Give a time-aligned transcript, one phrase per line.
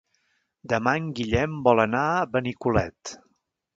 [0.71, 3.15] Demà en Guillem vol anar a Benicolet.